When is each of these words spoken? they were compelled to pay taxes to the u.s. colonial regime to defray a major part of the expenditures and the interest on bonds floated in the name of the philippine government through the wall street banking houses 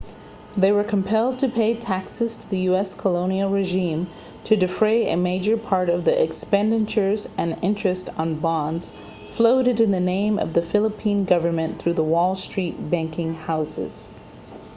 they 0.57 0.71
were 0.71 0.83
compelled 0.83 1.37
to 1.37 1.47
pay 1.47 1.75
taxes 1.75 2.35
to 2.37 2.49
the 2.49 2.61
u.s. 2.61 2.95
colonial 2.95 3.51
regime 3.51 4.07
to 4.43 4.55
defray 4.55 5.11
a 5.11 5.15
major 5.15 5.55
part 5.55 5.89
of 5.91 6.03
the 6.05 6.23
expenditures 6.23 7.29
and 7.37 7.51
the 7.51 7.59
interest 7.61 8.09
on 8.17 8.33
bonds 8.39 8.91
floated 9.27 9.79
in 9.79 9.91
the 9.91 9.99
name 9.99 10.39
of 10.39 10.53
the 10.53 10.61
philippine 10.63 11.23
government 11.23 11.77
through 11.77 11.93
the 11.93 12.03
wall 12.03 12.33
street 12.33 12.89
banking 12.89 13.35
houses 13.35 14.09